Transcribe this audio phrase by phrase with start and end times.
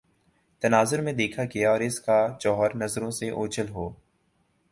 [0.61, 3.89] تناظرمیں دیکھا گیا اور اس کا جوہرنظروں سے اوجھل ہو